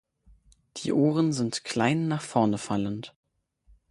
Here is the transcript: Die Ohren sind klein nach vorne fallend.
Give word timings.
Die 0.77 0.93
Ohren 0.93 1.31
sind 1.31 1.63
klein 1.63 2.07
nach 2.07 2.23
vorne 2.23 2.57
fallend. 2.57 3.13